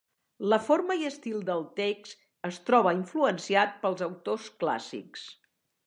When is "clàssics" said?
4.65-5.33